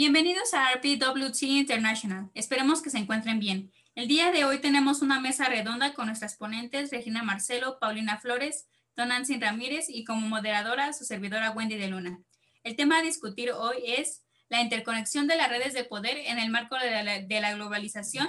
[0.00, 2.30] Bienvenidos a RPWT International.
[2.32, 3.70] Esperemos que se encuentren bien.
[3.94, 8.66] El día de hoy tenemos una mesa redonda con nuestras ponentes Regina Marcelo, Paulina Flores,
[8.96, 12.18] Donancy Ramírez y como moderadora su servidora Wendy de Luna.
[12.64, 16.48] El tema a discutir hoy es la interconexión de las redes de poder en el
[16.48, 18.26] marco de la, de la globalización,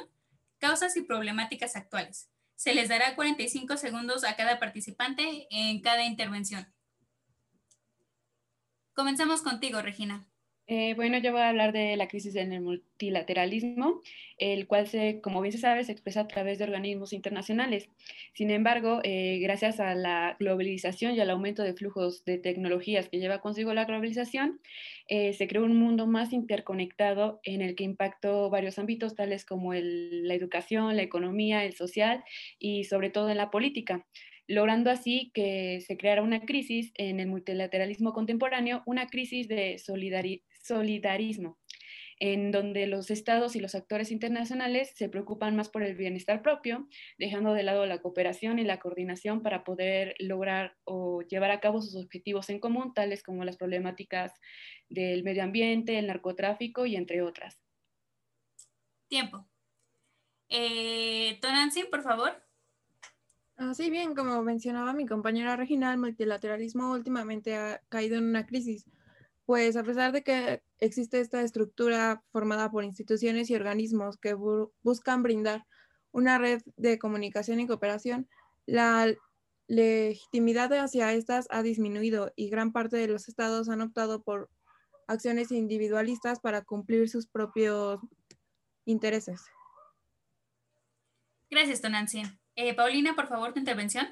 [0.57, 2.29] causas y problemáticas actuales.
[2.57, 6.67] Se les dará 45 segundos a cada participante en cada intervención.
[8.93, 10.27] Comenzamos contigo, Regina.
[10.73, 14.01] Eh, bueno, yo voy a hablar de la crisis en el multilateralismo,
[14.37, 17.89] el cual, se, como bien se sabe, se expresa a través de organismos internacionales.
[18.33, 23.19] Sin embargo, eh, gracias a la globalización y al aumento de flujos de tecnologías que
[23.19, 24.61] lleva consigo la globalización,
[25.09, 29.73] eh, se creó un mundo más interconectado en el que impactó varios ámbitos, tales como
[29.73, 32.23] la educación, la economía, el social
[32.59, 34.05] y sobre todo en la política
[34.51, 41.57] logrando así que se creara una crisis en el multilateralismo contemporáneo, una crisis de solidarismo,
[42.19, 46.89] en donde los estados y los actores internacionales se preocupan más por el bienestar propio,
[47.17, 51.81] dejando de lado la cooperación y la coordinación para poder lograr o llevar a cabo
[51.81, 54.33] sus objetivos en común, tales como las problemáticas
[54.89, 57.57] del medio ambiente, el narcotráfico y entre otras.
[59.07, 59.47] Tiempo.
[60.49, 62.50] Eh, Tonancy, por favor.
[63.61, 68.87] Así bien, como mencionaba mi compañera Regina, el multilateralismo últimamente ha caído en una crisis
[69.45, 75.21] pues a pesar de que existe esta estructura formada por instituciones y organismos que buscan
[75.21, 75.65] brindar
[76.11, 78.27] una red de comunicación y cooperación,
[78.65, 79.13] la
[79.67, 84.49] legitimidad hacia estas ha disminuido y gran parte de los estados han optado por
[85.07, 87.99] acciones individualistas para cumplir sus propios
[88.85, 89.41] intereses.
[91.51, 92.23] Gracias, Tonancy.
[92.55, 94.07] Eh, Paulina, por favor, tu intervención.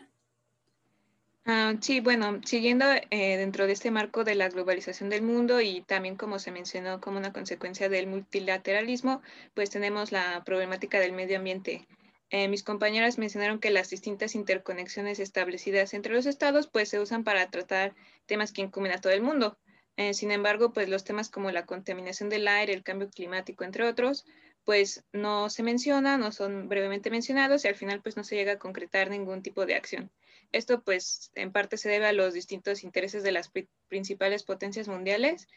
[1.46, 5.82] Ah, sí, bueno, siguiendo eh, dentro de este marco de la globalización del mundo y
[5.82, 9.22] también como se mencionó como una consecuencia del multilateralismo,
[9.56, 11.88] pues tenemos la problemática del medio ambiente.
[12.30, 17.24] Eh, mis compañeras mencionaron que las distintas interconexiones establecidas entre los estados pues se usan
[17.24, 17.96] para tratar
[18.28, 19.58] temas que incumben a todo el mundo.
[19.98, 23.86] Eh, sin embargo, pues los temas como la contaminación del aire, el cambio climático, entre
[23.86, 24.26] otros,
[24.66, 28.54] pues no se mencionan, no son brevemente mencionados y al final pues no se llega
[28.54, 30.12] a concretar ningún tipo de acción.
[30.52, 33.52] Esto pues en parte se debe a los distintos intereses de las
[33.88, 35.48] principales potencias mundiales,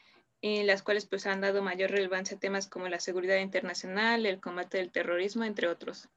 [0.42, 4.40] en las cuales pues han dado mayor relevancia a temas como la seguridad internacional, el
[4.40, 6.08] combate del terrorismo, entre otros.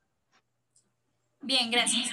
[1.42, 2.10] Bien, gracias.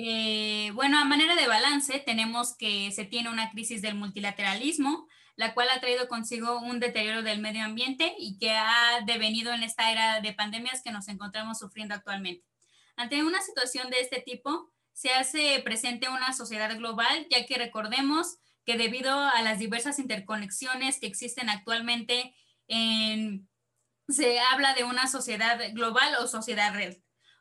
[0.00, 5.54] Eh, bueno, a manera de balance, tenemos que se tiene una crisis del multilateralismo, la
[5.54, 9.90] cual ha traído consigo un deterioro del medio ambiente y que ha devenido en esta
[9.90, 12.46] era de pandemias que nos encontramos sufriendo actualmente.
[12.94, 18.38] Ante una situación de este tipo, se hace presente una sociedad global, ya que recordemos
[18.64, 22.36] que debido a las diversas interconexiones que existen actualmente,
[22.68, 26.98] se habla de una sociedad global o sociedad red.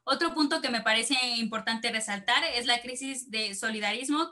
[0.09, 4.31] Otro punto que me parece importante resaltar es la crisis de solidarismo,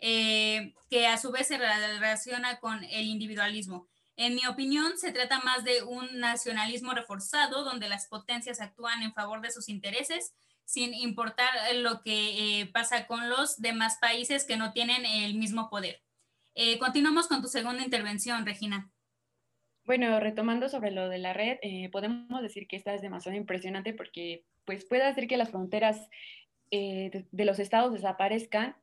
[0.00, 3.86] eh, que a su vez se relaciona con el individualismo.
[4.16, 9.14] En mi opinión, se trata más de un nacionalismo reforzado, donde las potencias actúan en
[9.14, 10.34] favor de sus intereses
[10.64, 15.70] sin importar lo que eh, pasa con los demás países que no tienen el mismo
[15.70, 16.02] poder.
[16.56, 18.90] Eh, continuamos con tu segunda intervención, Regina.
[19.84, 23.92] Bueno, retomando sobre lo de la red, eh, podemos decir que esta es demasiado impresionante
[23.92, 26.08] porque pues, puede hacer que las fronteras
[26.70, 28.76] de, de, los estados desaparezcan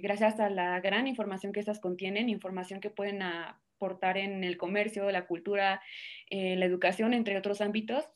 [0.00, 5.10] gracias a la gran información que estas contienen, información que pueden aportar en el comercio,
[5.10, 5.82] la cultura,
[6.30, 8.08] la educación, entre otros ámbitos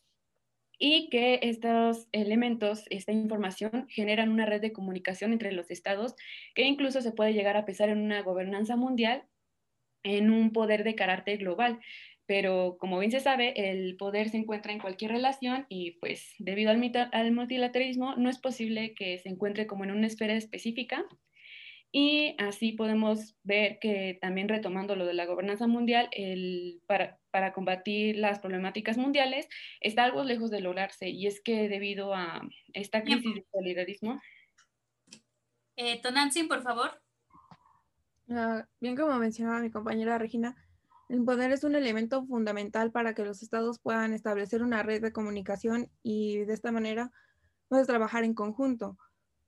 [0.79, 6.15] y que estos elementos, esta información, generan una red de comunicación entre los estados
[6.55, 9.25] que incluso se puede llegar a pesar en una gobernanza mundial,
[10.03, 11.81] en un poder de carácter global.
[12.27, 16.71] Pero como bien se sabe, el poder se encuentra en cualquier relación y pues debido
[16.71, 21.07] al, al multilateralismo no es posible que se encuentre como en una esfera específica,
[21.99, 27.55] y así podemos ver que también retomando lo de la gobernanza mundial, el, para, para,
[27.55, 29.49] combatir las problemáticas mundiales
[29.81, 32.43] está algo lejos de lograrse y es que debido a
[32.75, 34.21] esta crisis de solidarismo.
[35.77, 37.01] Eh, Tonantzin, por favor.
[38.29, 40.55] Ah, bien como mencionaba mi compañera Regina,
[41.09, 45.13] el poder es un elemento fundamental para que los estados puedan establecer una red de
[45.13, 47.13] comunicación y de esta manera
[47.69, 48.99] puedes trabajar en conjunto.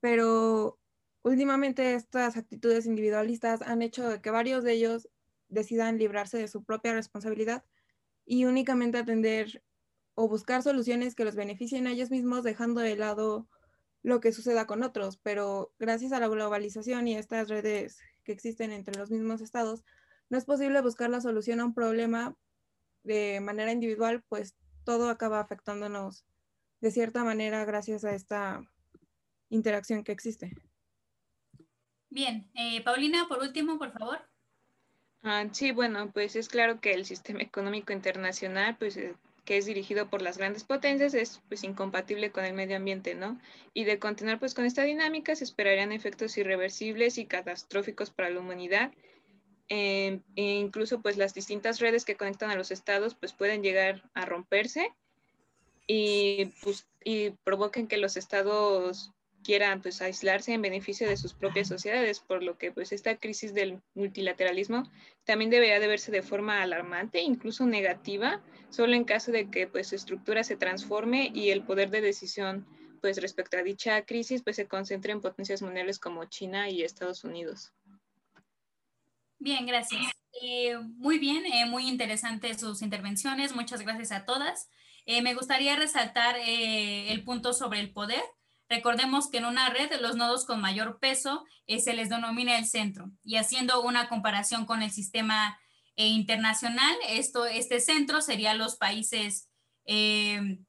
[0.00, 0.78] Pero
[1.28, 5.08] Últimamente estas actitudes individualistas han hecho que varios de ellos
[5.48, 7.64] decidan librarse de su propia responsabilidad
[8.24, 9.62] y únicamente atender
[10.14, 13.46] o buscar soluciones que los beneficien a ellos mismos, dejando de lado
[14.02, 15.18] lo que suceda con otros.
[15.18, 19.84] Pero gracias a la globalización y estas redes que existen entre los mismos estados,
[20.30, 22.36] no es posible buscar la solución a un problema
[23.02, 26.24] de manera individual, pues todo acaba afectándonos
[26.80, 28.62] de cierta manera gracias a esta
[29.50, 30.54] interacción que existe.
[32.10, 34.20] Bien, eh, Paulina, por último, por favor.
[35.22, 39.14] Ah, sí, bueno, pues es claro que el sistema económico internacional, pues eh,
[39.44, 43.40] que es dirigido por las grandes potencias, es pues incompatible con el medio ambiente, ¿no?
[43.74, 48.40] Y de continuar pues con esta dinámica se esperarían efectos irreversibles y catastróficos para la
[48.40, 48.92] humanidad.
[49.68, 54.24] E incluso pues las distintas redes que conectan a los estados pues pueden llegar a
[54.24, 54.92] romperse
[55.86, 59.12] y, pues, y provoquen que los estados
[59.44, 63.54] quieran pues aislarse en beneficio de sus propias sociedades, por lo que pues esta crisis
[63.54, 64.90] del multilateralismo
[65.24, 69.88] también debería de verse de forma alarmante, incluso negativa, solo en caso de que pues
[69.88, 72.66] su estructura se transforme y el poder de decisión
[73.00, 77.24] pues respecto a dicha crisis pues se concentre en potencias mundiales como China y Estados
[77.24, 77.72] Unidos.
[79.40, 80.02] Bien, gracias.
[80.42, 83.54] Eh, muy bien, eh, muy interesantes sus intervenciones.
[83.54, 84.68] Muchas gracias a todas.
[85.06, 88.22] Eh, me gustaría resaltar el punto sobre el poder.
[88.68, 93.10] Recordemos que en una red los nodos con mayor peso se les denomina el centro
[93.24, 95.58] y haciendo una comparación con el sistema
[95.96, 99.48] internacional, esto, este centro sería los países,
[99.86, 100.66] em,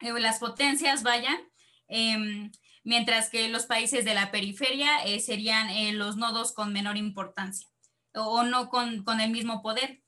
[0.00, 1.38] las potencias, vayan,
[1.86, 2.50] em,
[2.82, 4.90] mientras que los países de la periferia
[5.20, 7.68] serían los nodos con menor importancia
[8.18, 10.02] o, no con, con, el mismo poder.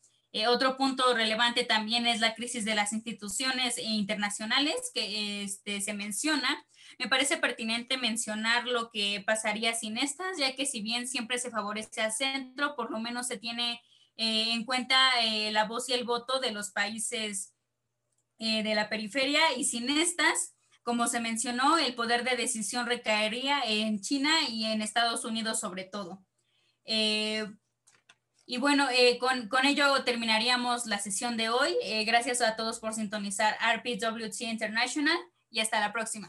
[0.49, 6.65] otro punto relevante también es la crisis de las instituciones internacionales que este, se menciona
[6.99, 11.51] me parece pertinente mencionar lo que pasaría sin estas, ya que si bien siempre se
[11.51, 13.81] favorece al centro, por lo menos se tiene
[14.17, 17.55] eh, en cuenta eh, la voz y el voto de los países
[18.39, 23.63] eh, de la periferia y sin estas, como se mencionó, el poder de decisión recaería
[23.65, 26.25] en China y en Estados Unidos sobre todo.
[28.51, 28.89] Y bueno,
[29.21, 31.73] con, con, ello terminaríamos la sesión de hoy.
[32.05, 35.17] gracias a todos por sintonizar RPWT International
[35.51, 36.29] y hasta la próxima.